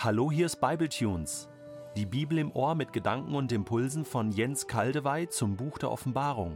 Hallo, 0.00 0.30
hier 0.30 0.46
ist 0.46 0.60
Bibletunes. 0.60 1.48
Die 1.96 2.06
Bibel 2.06 2.38
im 2.38 2.52
Ohr 2.52 2.76
mit 2.76 2.92
Gedanken 2.92 3.34
und 3.34 3.50
Impulsen 3.50 4.04
von 4.04 4.30
Jens 4.30 4.68
Kaldewey 4.68 5.28
zum 5.28 5.56
Buch 5.56 5.76
der 5.76 5.90
Offenbarung. 5.90 6.54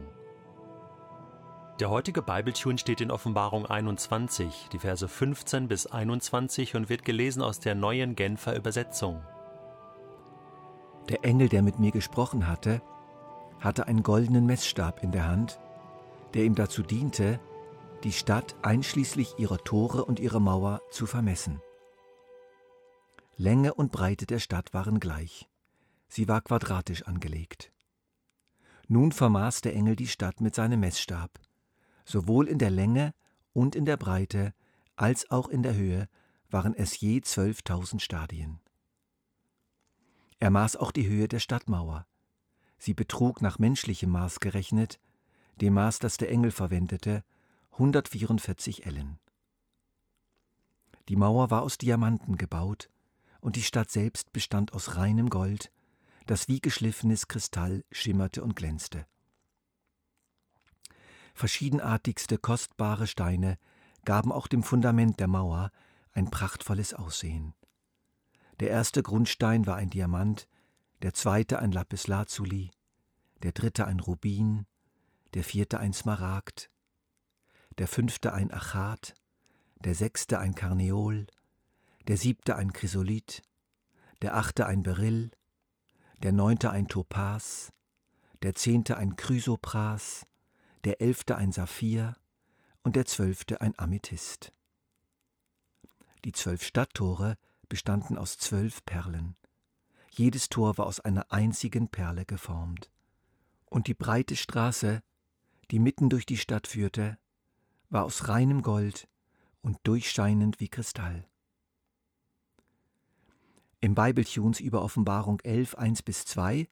Der 1.81 1.89
heutige 1.89 2.21
Bibletune 2.21 2.77
steht 2.77 3.01
in 3.01 3.11
Offenbarung 3.11 3.65
21, 3.65 4.69
die 4.71 4.79
Verse 4.79 5.05
15 5.05 5.67
bis 5.67 5.87
21 5.87 6.77
und 6.77 6.87
wird 6.87 7.03
gelesen 7.03 7.41
aus 7.41 7.59
der 7.59 7.75
neuen 7.75 8.15
Genfer 8.15 8.55
Übersetzung. 8.55 9.21
Der 11.09 11.25
Engel, 11.25 11.49
der 11.49 11.63
mit 11.63 11.79
mir 11.79 11.91
gesprochen 11.91 12.47
hatte, 12.47 12.81
hatte 13.59 13.87
einen 13.87 14.03
goldenen 14.03 14.45
Messstab 14.45 15.03
in 15.03 15.11
der 15.11 15.27
Hand, 15.27 15.59
der 16.33 16.45
ihm 16.45 16.55
dazu 16.55 16.81
diente, 16.81 17.41
die 18.05 18.13
Stadt 18.13 18.55
einschließlich 18.61 19.37
ihrer 19.37 19.57
Tore 19.57 20.05
und 20.05 20.21
ihrer 20.21 20.39
Mauer 20.39 20.79
zu 20.91 21.05
vermessen. 21.05 21.61
Länge 23.37 23.73
und 23.73 23.91
Breite 23.91 24.27
der 24.27 24.39
Stadt 24.39 24.73
waren 24.73 24.99
gleich. 24.99 25.49
Sie 26.07 26.27
war 26.27 26.41
quadratisch 26.41 27.03
angelegt. 27.03 27.71
Nun 28.87 29.11
vermaß 29.11 29.61
der 29.61 29.73
Engel 29.73 29.95
die 29.95 30.07
Stadt 30.07 30.39
mit 30.39 30.53
seinem 30.53 30.81
Messstab. 30.81 31.39
Sowohl 32.05 32.47
in 32.47 32.59
der 32.59 32.69
Länge 32.69 33.13
und 33.53 33.75
in 33.75 33.85
der 33.85 33.97
Breite 33.97 34.53
als 34.95 35.31
auch 35.31 35.47
in 35.47 35.63
der 35.63 35.73
Höhe 35.73 36.07
waren 36.51 36.75
es 36.75 36.99
je 36.99 37.21
zwölftausend 37.21 38.03
Stadien. 38.03 38.59
Er 40.39 40.51
maß 40.51 40.75
auch 40.75 40.91
die 40.91 41.07
Höhe 41.07 41.27
der 41.27 41.39
Stadtmauer. 41.39 42.05
Sie 42.77 42.93
betrug 42.93 43.41
nach 43.41 43.57
menschlichem 43.57 44.11
Maß 44.11 44.41
gerechnet, 44.41 44.99
dem 45.59 45.73
Maß, 45.73 45.99
das 45.99 46.17
der 46.17 46.29
Engel 46.29 46.51
verwendete, 46.51 47.23
144 47.71 48.85
Ellen. 48.85 49.17
Die 51.07 51.15
Mauer 51.15 51.49
war 51.49 51.63
aus 51.63 51.79
Diamanten 51.79 52.37
gebaut 52.37 52.89
und 53.43 53.57
die 53.57 53.63
Stadt 53.63 53.91
selbst 53.91 54.31
bestand 54.31 54.73
aus 54.73 54.95
reinem 54.95 55.29
Gold, 55.29 55.71
das 56.25 56.47
wie 56.47 56.61
geschliffenes 56.61 57.27
Kristall 57.27 57.83
schimmerte 57.91 58.41
und 58.41 58.55
glänzte. 58.55 59.05
Verschiedenartigste 61.33 62.37
kostbare 62.37 63.05
Steine 63.05 63.57
gaben 64.05 64.31
auch 64.31 64.47
dem 64.47 64.63
Fundament 64.63 65.19
der 65.19 65.27
Mauer 65.27 65.71
ein 66.13 66.31
prachtvolles 66.31 66.93
Aussehen. 66.93 67.53
Der 68.59 68.69
erste 68.69 69.03
Grundstein 69.03 69.65
war 69.65 69.75
ein 69.75 69.89
Diamant, 69.89 70.47
der 71.01 71.13
zweite 71.13 71.59
ein 71.59 71.71
Lapislazuli, 71.71 72.71
der 73.41 73.51
dritte 73.51 73.85
ein 73.87 73.99
Rubin, 73.99 74.65
der 75.33 75.43
vierte 75.43 75.79
ein 75.79 75.91
Smaragd, 75.91 76.69
der 77.77 77.87
fünfte 77.87 78.31
ein 78.33 78.51
Achat, 78.51 79.15
der 79.83 79.95
sechste 79.95 80.39
ein 80.39 80.55
Karneol, 80.55 81.27
der 82.07 82.17
siebte 82.17 82.55
ein 82.55 82.73
Chrysolith, 82.73 83.41
der 84.21 84.35
achte 84.35 84.65
ein 84.65 84.83
Beryl, 84.83 85.31
der 86.21 86.31
neunte 86.31 86.71
ein 86.71 86.87
Topas, 86.87 87.71
der 88.41 88.55
zehnte 88.55 88.97
ein 88.97 89.15
Chrysopras, 89.15 90.25
der 90.83 91.01
elfte 91.01 91.37
ein 91.37 91.51
Saphir 91.51 92.15
und 92.83 92.95
der 92.95 93.05
zwölfte 93.05 93.61
ein 93.61 93.73
Amethyst. 93.77 94.53
Die 96.25 96.33
zwölf 96.33 96.63
Stadttore 96.63 97.37
bestanden 97.69 98.17
aus 98.17 98.37
zwölf 98.37 98.85
Perlen. 98.85 99.35
Jedes 100.09 100.49
Tor 100.49 100.77
war 100.77 100.85
aus 100.85 100.99
einer 100.99 101.31
einzigen 101.31 101.89
Perle 101.89 102.25
geformt. 102.25 102.91
Und 103.65 103.87
die 103.87 103.93
breite 103.93 104.35
Straße, 104.35 105.01
die 105.71 105.79
mitten 105.79 106.09
durch 106.09 106.25
die 106.25 106.37
Stadt 106.37 106.67
führte, 106.67 107.17
war 107.89 108.03
aus 108.03 108.27
reinem 108.27 108.61
Gold 108.61 109.07
und 109.61 109.79
durchscheinend 109.83 110.59
wie 110.59 110.69
Kristall. 110.69 111.27
Im 113.83 113.95
Bibletunes 113.95 114.61
über 114.61 114.81
Offenbarung 114.81 115.41
11, 115.41 115.75
1 115.75 116.03
bis 116.03 116.23
2 116.23 116.69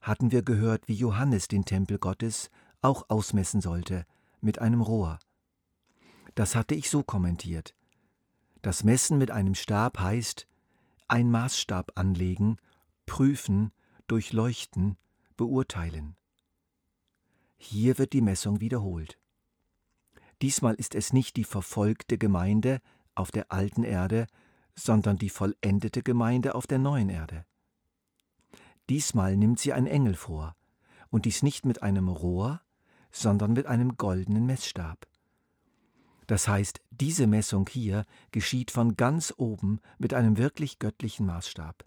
hatten 0.00 0.32
wir 0.32 0.42
gehört, 0.42 0.88
wie 0.88 0.94
Johannes 0.94 1.46
den 1.46 1.66
Tempel 1.66 1.98
Gottes 1.98 2.50
auch 2.80 3.10
ausmessen 3.10 3.60
sollte, 3.60 4.06
mit 4.40 4.60
einem 4.60 4.80
Rohr. 4.80 5.18
Das 6.34 6.54
hatte 6.54 6.74
ich 6.74 6.88
so 6.88 7.02
kommentiert. 7.02 7.74
Das 8.62 8.82
Messen 8.82 9.18
mit 9.18 9.30
einem 9.30 9.54
Stab 9.54 10.00
heißt, 10.00 10.48
ein 11.06 11.30
Maßstab 11.30 11.98
anlegen, 11.98 12.56
prüfen, 13.04 13.70
durchleuchten, 14.06 14.96
beurteilen. 15.36 16.16
Hier 17.58 17.98
wird 17.98 18.14
die 18.14 18.22
Messung 18.22 18.62
wiederholt. 18.62 19.18
Diesmal 20.40 20.76
ist 20.76 20.94
es 20.94 21.12
nicht 21.12 21.36
die 21.36 21.44
verfolgte 21.44 22.16
Gemeinde 22.16 22.80
auf 23.14 23.30
der 23.30 23.52
alten 23.52 23.82
Erde, 23.82 24.28
sondern 24.74 25.16
die 25.16 25.30
vollendete 25.30 26.02
Gemeinde 26.02 26.54
auf 26.54 26.66
der 26.66 26.78
neuen 26.78 27.08
Erde. 27.08 27.44
Diesmal 28.88 29.36
nimmt 29.36 29.58
sie 29.58 29.72
ein 29.72 29.86
Engel 29.86 30.14
vor, 30.14 30.54
und 31.10 31.26
dies 31.26 31.42
nicht 31.42 31.64
mit 31.64 31.82
einem 31.82 32.08
Rohr, 32.08 32.60
sondern 33.12 33.52
mit 33.52 33.66
einem 33.66 33.96
goldenen 33.96 34.46
Messstab. 34.46 35.06
Das 36.26 36.48
heißt, 36.48 36.80
diese 36.90 37.26
Messung 37.26 37.68
hier 37.70 38.04
geschieht 38.32 38.70
von 38.70 38.96
ganz 38.96 39.32
oben 39.36 39.80
mit 39.98 40.14
einem 40.14 40.38
wirklich 40.38 40.78
göttlichen 40.78 41.26
Maßstab. 41.26 41.84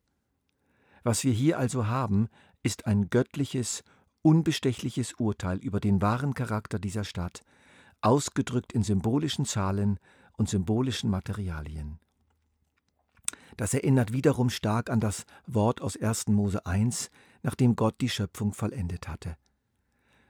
Was 1.03 1.23
wir 1.23 1.33
hier 1.33 1.57
also 1.57 1.87
haben, 1.87 2.29
ist 2.63 2.85
ein 2.85 3.09
göttliches, 3.09 3.83
unbestechliches 4.21 5.13
Urteil 5.13 5.57
über 5.57 5.79
den 5.79 6.01
wahren 6.01 6.33
Charakter 6.33 6.79
dieser 6.79 7.03
Stadt, 7.03 7.43
ausgedrückt 8.01 8.73
in 8.73 8.83
symbolischen 8.83 9.45
Zahlen 9.45 9.99
und 10.33 10.49
symbolischen 10.49 11.09
Materialien. 11.09 11.99
Das 13.57 13.73
erinnert 13.73 14.13
wiederum 14.13 14.49
stark 14.49 14.89
an 14.89 14.99
das 14.99 15.25
Wort 15.47 15.81
aus 15.81 15.97
1. 15.97 16.27
Mose 16.27 16.65
1, 16.65 17.09
nachdem 17.41 17.75
Gott 17.75 17.95
die 17.99 18.09
Schöpfung 18.09 18.53
vollendet 18.53 19.07
hatte. 19.07 19.35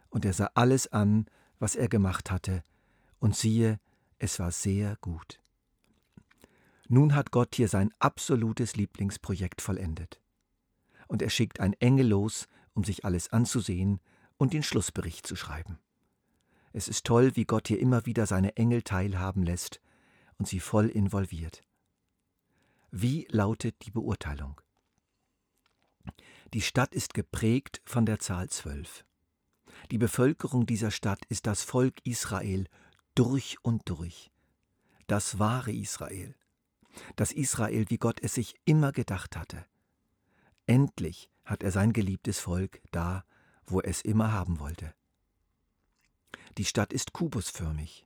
Und 0.09 0.23
er 0.23 0.33
sah 0.33 0.49
alles 0.55 0.87
an, 0.91 1.25
was 1.59 1.75
er 1.75 1.89
gemacht 1.89 2.31
hatte, 2.31 2.63
und 3.19 3.35
siehe, 3.35 3.79
es 4.17 4.39
war 4.39 4.51
sehr 4.51 4.95
gut. 5.01 5.39
Nun 6.87 7.15
hat 7.15 7.31
Gott 7.31 7.55
hier 7.55 7.67
sein 7.67 7.93
absolutes 7.99 8.77
Lieblingsprojekt 8.77 9.61
vollendet. 9.61 10.21
Und 11.07 11.21
er 11.21 11.29
schickt 11.29 11.59
ein 11.59 11.73
Engel 11.73 12.07
los, 12.07 12.47
um 12.73 12.85
sich 12.85 13.03
alles 13.03 13.33
anzusehen 13.33 13.99
und 14.37 14.53
den 14.53 14.63
Schlussbericht 14.63 15.27
zu 15.27 15.35
schreiben. 15.35 15.79
Es 16.71 16.87
ist 16.87 17.05
toll, 17.05 17.35
wie 17.35 17.45
Gott 17.45 17.67
hier 17.67 17.79
immer 17.79 18.05
wieder 18.05 18.25
seine 18.25 18.55
Engel 18.55 18.83
teilhaben 18.83 19.43
lässt 19.43 19.81
und 20.37 20.47
sie 20.47 20.59
voll 20.59 20.87
involviert. 20.87 21.66
Wie 22.91 23.27
lautet 23.29 23.85
die 23.85 23.91
Beurteilung? 23.91 24.61
Die 26.53 26.61
Stadt 26.61 26.93
ist 26.93 27.13
geprägt 27.13 27.81
von 27.85 28.05
der 28.05 28.19
Zahl 28.19 28.49
zwölf. 28.49 29.05
Die 29.91 29.97
Bevölkerung 29.97 30.65
dieser 30.65 30.91
Stadt 30.91 31.25
ist 31.25 31.45
das 31.47 31.63
Volk 31.63 31.99
Israel 32.05 32.67
durch 33.15 33.57
und 33.61 33.89
durch. 33.89 34.31
Das 35.07 35.39
wahre 35.39 35.73
Israel. 35.73 36.35
Das 37.15 37.31
Israel, 37.31 37.89
wie 37.89 37.97
Gott 37.97 38.19
es 38.21 38.33
sich 38.35 38.55
immer 38.65 38.91
gedacht 38.91 39.35
hatte. 39.35 39.65
Endlich 40.65 41.29
hat 41.45 41.63
er 41.63 41.71
sein 41.71 41.93
geliebtes 41.93 42.39
Volk 42.39 42.81
da, 42.91 43.23
wo 43.65 43.81
er 43.81 43.89
es 43.89 44.01
immer 44.01 44.31
haben 44.31 44.59
wollte. 44.59 44.93
Die 46.57 46.65
Stadt 46.65 46.93
ist 46.93 47.13
kubusförmig. 47.13 48.05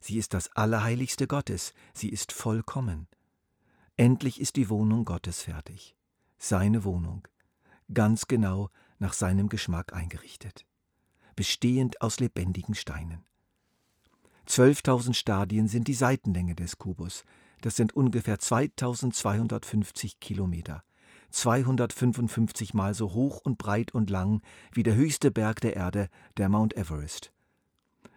Sie 0.00 0.18
ist 0.18 0.34
das 0.34 0.50
Allerheiligste 0.52 1.26
Gottes, 1.26 1.74
sie 1.92 2.08
ist 2.08 2.32
vollkommen. 2.32 3.08
Endlich 3.96 4.40
ist 4.40 4.56
die 4.56 4.70
Wohnung 4.70 5.04
Gottes 5.04 5.42
fertig. 5.42 5.94
Seine 6.38 6.84
Wohnung, 6.84 7.28
ganz 7.92 8.26
genau 8.26 8.70
nach 8.98 9.12
seinem 9.12 9.48
Geschmack 9.48 9.92
eingerichtet, 9.92 10.64
bestehend 11.36 12.00
aus 12.00 12.18
lebendigen 12.18 12.74
Steinen. 12.74 13.24
12.000 14.48 15.14
Stadien 15.14 15.68
sind 15.68 15.88
die 15.88 15.94
Seitenlänge 15.94 16.54
des 16.54 16.78
Kubus. 16.78 17.24
Das 17.60 17.76
sind 17.76 17.94
ungefähr 17.94 18.38
2250 18.38 20.20
Kilometer. 20.20 20.82
255 21.30 22.74
Mal 22.74 22.94
so 22.94 23.12
hoch 23.12 23.40
und 23.42 23.58
breit 23.58 23.94
und 23.94 24.10
lang 24.10 24.42
wie 24.72 24.82
der 24.82 24.94
höchste 24.94 25.30
Berg 25.30 25.60
der 25.60 25.76
Erde, 25.76 26.08
der 26.38 26.48
Mount 26.48 26.76
Everest. 26.76 27.32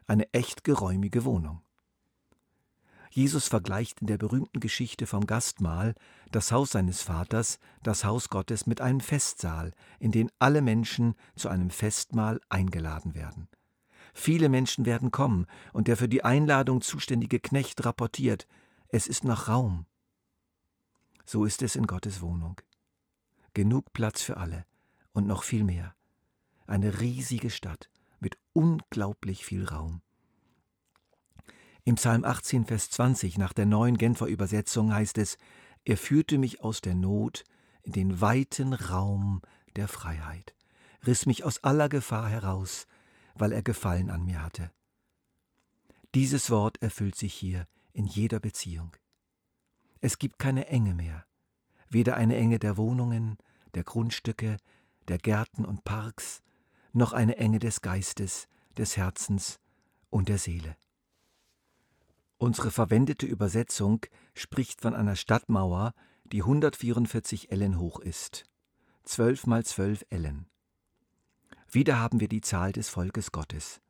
Eine 0.07 0.31
echt 0.33 0.63
geräumige 0.63 1.25
Wohnung. 1.25 1.64
Jesus 3.15 3.47
vergleicht 3.47 4.01
in 4.01 4.07
der 4.07 4.17
berühmten 4.17 4.59
Geschichte 4.59 5.07
vom 5.07 5.25
Gastmahl 5.25 5.95
das 6.31 6.51
Haus 6.51 6.71
seines 6.71 7.01
Vaters, 7.01 7.59
das 7.81 8.03
Haus 8.03 8.27
Gottes, 8.27 8.67
mit 8.67 8.81
einem 8.81 8.99
Festsaal, 8.99 9.71
in 9.99 10.11
den 10.11 10.29
alle 10.37 10.61
Menschen 10.61 11.15
zu 11.37 11.47
einem 11.47 11.69
Festmahl 11.69 12.41
eingeladen 12.49 13.15
werden. 13.15 13.47
Viele 14.13 14.49
Menschen 14.49 14.85
werden 14.85 15.11
kommen, 15.11 15.45
und 15.71 15.87
der 15.87 15.95
für 15.95 16.09
die 16.09 16.25
Einladung 16.25 16.81
zuständige 16.81 17.39
Knecht 17.39 17.85
rapportiert, 17.85 18.47
es 18.89 19.07
ist 19.07 19.23
noch 19.23 19.47
Raum. 19.47 19.85
So 21.23 21.45
ist 21.45 21.61
es 21.61 21.77
in 21.77 21.87
Gottes 21.87 22.21
Wohnung. 22.21 22.59
Genug 23.53 23.93
Platz 23.93 24.23
für 24.23 24.35
alle 24.35 24.65
und 25.13 25.25
noch 25.25 25.43
viel 25.43 25.63
mehr. 25.63 25.95
Eine 26.67 26.99
riesige 26.99 27.49
Stadt 27.49 27.89
mit 28.19 28.37
unglaublich 28.51 29.45
viel 29.45 29.63
Raum. 29.63 30.01
Im 31.87 31.95
Psalm 31.97 32.25
18, 32.25 32.65
Vers 32.65 32.89
20 32.89 33.37
nach 33.37 33.53
der 33.53 33.67
neuen 33.67 33.99
Genfer 33.99 34.25
Übersetzung 34.25 34.91
heißt 34.91 35.19
es, 35.19 35.37
Er 35.83 35.97
führte 35.97 36.39
mich 36.39 36.61
aus 36.63 36.81
der 36.81 36.95
Not 36.95 37.43
in 37.83 37.91
den 37.91 38.21
weiten 38.21 38.73
Raum 38.73 39.43
der 39.75 39.87
Freiheit, 39.87 40.55
riss 41.05 41.27
mich 41.27 41.43
aus 41.43 41.63
aller 41.63 41.87
Gefahr 41.87 42.27
heraus, 42.27 42.87
weil 43.35 43.51
er 43.51 43.61
Gefallen 43.61 44.09
an 44.09 44.25
mir 44.25 44.41
hatte. 44.41 44.71
Dieses 46.15 46.49
Wort 46.49 46.81
erfüllt 46.81 47.15
sich 47.15 47.35
hier 47.35 47.67
in 47.93 48.07
jeder 48.07 48.39
Beziehung. 48.39 48.97
Es 50.01 50.17
gibt 50.17 50.39
keine 50.39 50.65
Enge 50.67 50.95
mehr, 50.95 51.27
weder 51.87 52.17
eine 52.17 52.35
Enge 52.35 52.57
der 52.57 52.77
Wohnungen, 52.77 53.37
der 53.75 53.83
Grundstücke, 53.83 54.57
der 55.07 55.19
Gärten 55.19 55.63
und 55.63 55.83
Parks, 55.83 56.41
noch 56.93 57.13
eine 57.13 57.37
Enge 57.37 57.59
des 57.59 57.81
Geistes, 57.81 58.47
des 58.75 58.97
Herzens 58.97 59.59
und 60.09 60.29
der 60.29 60.39
Seele. 60.39 60.75
Unsere 62.45 62.69
verwendete 62.69 63.25
Übersetzung 63.25 64.05
spricht 64.35 64.81
von 64.81 64.93
einer 64.93 65.15
Stadtmauer, 65.15 65.95
die 66.25 66.43
144 66.43 67.51
Ellen 67.51 67.79
hoch 67.79 67.99
ist. 67.99 68.45
12 69.05 69.47
mal 69.47 69.65
12 69.65 70.05
Ellen. 70.11 70.45
Wieder 71.71 71.99
haben 71.99 72.19
wir 72.19 72.27
die 72.27 72.41
Zahl 72.41 72.71
des 72.71 72.87
Volkes 72.87 73.31
Gottes. 73.31 73.81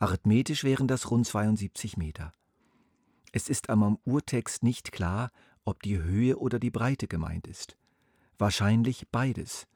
Arithmetisch 0.00 0.64
wären 0.64 0.88
das 0.88 1.08
rund 1.12 1.24
72 1.24 1.96
Meter. 1.96 2.34
Es 3.30 3.48
ist 3.48 3.70
aber 3.70 3.86
im 3.86 3.98
Urtext 4.04 4.64
nicht 4.64 4.90
klar, 4.90 5.30
ob 5.64 5.80
die 5.84 6.02
Höhe 6.02 6.36
oder 6.36 6.58
die 6.58 6.72
Breite 6.72 7.06
gemeint 7.06 7.46
ist. 7.46 7.76
Wahrscheinlich 8.38 9.06
beides, 9.12 9.68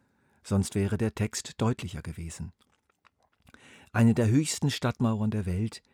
sonst 0.43 0.75
wäre 0.75 0.99
der 0.99 1.15
Text 1.15 1.53
deutlicher 1.59 2.03
gewesen. 2.03 2.53
Eine 3.93 4.15
der 4.15 4.27
höchsten 4.27 4.73
Stadtmauern 4.73 5.31
der 5.31 5.47
Welt, 5.47 5.85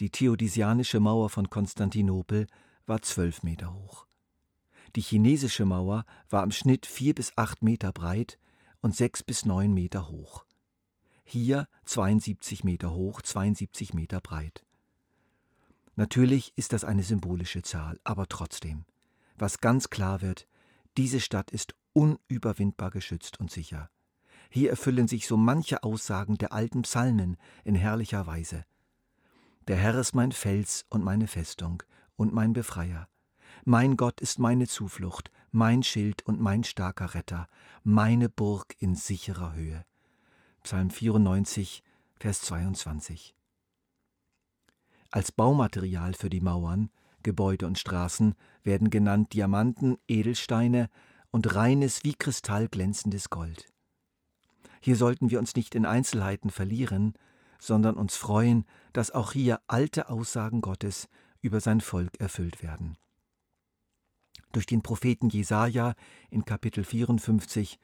die 0.00 0.10
Theodisianische 0.10 1.00
Mauer 1.00 1.30
von 1.30 1.50
Konstantinopel, 1.50 2.46
war 2.86 3.02
zwölf 3.02 3.42
Meter 3.42 3.74
hoch. 3.74 4.06
Die 4.96 5.00
chinesische 5.00 5.64
Mauer 5.64 6.04
war 6.28 6.42
im 6.42 6.50
Schnitt 6.50 6.86
vier 6.86 7.14
bis 7.14 7.32
acht 7.36 7.62
Meter 7.62 7.92
breit 7.92 8.38
und 8.80 8.94
sechs 8.94 9.22
bis 9.22 9.44
neun 9.44 9.72
Meter 9.72 10.08
hoch. 10.08 10.44
Hier 11.24 11.68
72 11.84 12.64
Meter 12.64 12.92
hoch, 12.92 13.22
72 13.22 13.94
Meter 13.94 14.20
breit. 14.20 14.64
Natürlich 15.94 16.52
ist 16.56 16.72
das 16.72 16.84
eine 16.84 17.02
symbolische 17.02 17.62
Zahl, 17.62 18.00
aber 18.04 18.26
trotzdem, 18.26 18.84
was 19.36 19.58
ganz 19.58 19.88
klar 19.88 20.20
wird, 20.20 20.46
diese 20.96 21.20
Stadt 21.20 21.50
ist 21.50 21.74
unüberwindbar 21.92 22.90
geschützt 22.90 23.40
und 23.40 23.50
sicher. 23.50 23.90
Hier 24.50 24.70
erfüllen 24.70 25.08
sich 25.08 25.26
so 25.26 25.36
manche 25.36 25.82
Aussagen 25.82 26.36
der 26.36 26.52
alten 26.52 26.82
Psalmen 26.82 27.36
in 27.64 27.74
herrlicher 27.74 28.26
Weise. 28.26 28.64
Der 29.68 29.76
Herr 29.76 29.94
ist 29.94 30.14
mein 30.14 30.32
Fels 30.32 30.84
und 30.88 31.04
meine 31.04 31.28
Festung 31.28 31.84
und 32.16 32.34
mein 32.34 32.52
Befreier. 32.52 33.08
Mein 33.64 33.96
Gott 33.96 34.20
ist 34.20 34.40
meine 34.40 34.66
Zuflucht, 34.66 35.30
mein 35.52 35.84
Schild 35.84 36.22
und 36.26 36.40
mein 36.40 36.64
starker 36.64 37.14
Retter, 37.14 37.46
meine 37.84 38.28
Burg 38.28 38.74
in 38.78 38.96
sicherer 38.96 39.54
Höhe. 39.54 39.84
Psalm 40.64 40.90
94, 40.90 41.84
Vers 42.16 42.40
22. 42.42 43.36
Als 45.12 45.30
Baumaterial 45.30 46.14
für 46.14 46.30
die 46.30 46.40
Mauern, 46.40 46.90
Gebäude 47.22 47.68
und 47.68 47.78
Straßen 47.78 48.34
werden 48.64 48.90
genannt 48.90 49.32
Diamanten, 49.32 49.96
Edelsteine 50.08 50.88
und 51.30 51.54
reines 51.54 52.02
wie 52.02 52.14
Kristall 52.14 52.68
glänzendes 52.68 53.30
Gold. 53.30 53.72
Hier 54.80 54.96
sollten 54.96 55.30
wir 55.30 55.38
uns 55.38 55.54
nicht 55.54 55.76
in 55.76 55.86
Einzelheiten 55.86 56.50
verlieren, 56.50 57.14
sondern 57.62 57.94
uns 57.94 58.16
freuen, 58.16 58.64
dass 58.92 59.12
auch 59.12 59.30
hier 59.30 59.60
alte 59.68 60.08
Aussagen 60.08 60.62
Gottes 60.62 61.08
über 61.42 61.60
sein 61.60 61.80
Volk 61.80 62.18
erfüllt 62.18 62.60
werden. 62.60 62.98
Durch 64.50 64.66
den 64.66 64.82
Propheten 64.82 65.28
Jesaja 65.28 65.94
in 66.28 66.44
Kapitel 66.44 66.82
54 66.82 67.78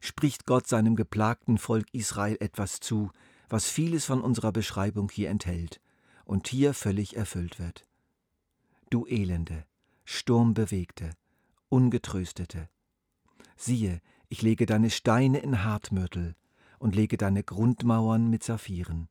spricht 0.00 0.44
Gott 0.44 0.66
seinem 0.66 0.96
geplagten 0.96 1.56
Volk 1.56 1.86
Israel 1.92 2.36
etwas 2.40 2.80
zu, 2.80 3.10
was 3.48 3.70
vieles 3.70 4.04
von 4.04 4.20
unserer 4.20 4.52
Beschreibung 4.52 5.10
hier 5.10 5.30
enthält 5.30 5.80
und 6.26 6.46
hier 6.48 6.74
völlig 6.74 7.16
erfüllt 7.16 7.58
wird. 7.58 7.86
Du 8.90 9.06
Elende, 9.06 9.64
Sturmbewegte, 10.04 11.10
Ungetröstete, 11.70 12.68
siehe, 13.56 14.02
ich 14.28 14.42
lege 14.42 14.66
deine 14.66 14.90
Steine 14.90 15.38
in 15.38 15.64
Hartmörtel 15.64 16.36
und 16.78 16.94
lege 16.94 17.16
deine 17.16 17.42
Grundmauern 17.42 18.28
mit 18.28 18.42
Saphiren. 18.42 19.08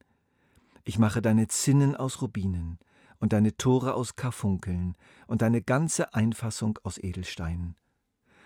Ich 0.84 1.00
mache 1.00 1.22
deine 1.22 1.48
Zinnen 1.48 1.96
aus 1.96 2.22
Rubinen 2.22 2.80
und 3.20 3.34
deine 3.34 3.56
Tore 3.56 3.94
aus 3.94 4.16
Karfunkeln 4.16 4.96
und 5.28 5.42
deine 5.42 5.62
ganze 5.62 6.14
Einfassung 6.14 6.80
aus 6.84 6.98
Edelsteinen 6.98 7.76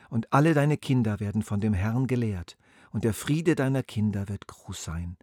und 0.10 0.32
alle 0.32 0.54
deine 0.54 0.78
Kinder 0.78 1.20
werden 1.20 1.44
von 1.44 1.60
dem 1.60 1.74
Herrn 1.74 2.08
gelehrt, 2.08 2.58
und 2.92 3.04
der 3.04 3.14
Friede 3.14 3.56
deiner 3.56 3.84
Kinder 3.84 4.30
wird 4.30 4.48
groß 4.48 4.82
sein. 4.82 5.18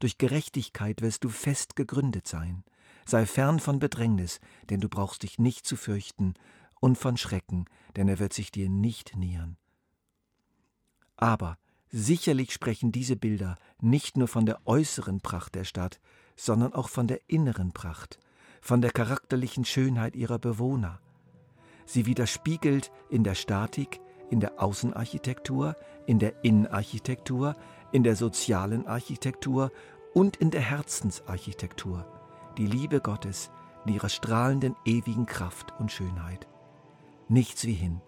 Durch 0.00 0.18
Gerechtigkeit 0.18 1.02
wirst 1.02 1.22
du 1.22 1.28
fest 1.28 1.76
gegründet 1.76 2.26
sein. 2.26 2.64
Sei 3.06 3.26
fern 3.26 3.60
von 3.60 3.78
Bedrängnis, 3.78 4.40
denn 4.70 4.80
du 4.80 4.88
brauchst 4.88 5.22
dich 5.22 5.38
nicht 5.38 5.66
zu 5.66 5.76
fürchten, 5.76 6.34
und 6.80 6.98
von 6.98 7.16
Schrecken, 7.16 7.66
denn 7.96 8.08
er 8.08 8.18
wird 8.18 8.32
sich 8.32 8.50
dir 8.50 8.68
nicht 8.68 9.16
nähern. 9.16 9.56
Aber 11.16 11.56
sicherlich 11.88 12.52
sprechen 12.52 12.90
diese 12.90 13.16
Bilder 13.16 13.56
nicht 13.80 14.16
nur 14.16 14.26
von 14.26 14.44
der 14.44 14.66
äußeren 14.66 15.20
Pracht 15.20 15.54
der 15.54 15.64
Stadt, 15.64 16.00
sondern 16.36 16.72
auch 16.72 16.88
von 16.88 17.06
der 17.06 17.20
inneren 17.26 17.72
Pracht, 17.72 18.18
von 18.60 18.80
der 18.80 18.90
charakterlichen 18.90 19.64
Schönheit 19.64 20.16
ihrer 20.16 20.38
Bewohner. 20.38 21.00
Sie 21.86 22.06
widerspiegelt 22.06 22.90
in 23.10 23.24
der 23.24 23.34
Statik, 23.34 24.00
in 24.30 24.40
der 24.40 24.62
Außenarchitektur, 24.62 25.76
in 26.06 26.18
der 26.18 26.44
Innenarchitektur, 26.44 27.56
in 27.92 28.02
der 28.02 28.16
sozialen 28.16 28.86
Architektur 28.86 29.70
und 30.12 30.36
in 30.36 30.50
der 30.50 30.62
Herzensarchitektur 30.62 32.06
die 32.56 32.66
Liebe 32.66 33.00
Gottes 33.00 33.50
in 33.84 33.94
ihrer 33.94 34.08
strahlenden 34.08 34.76
ewigen 34.84 35.26
Kraft 35.26 35.74
und 35.78 35.92
Schönheit. 35.92 36.46
Nichts 37.28 37.64
wie 37.64 37.74
hin 37.74 38.00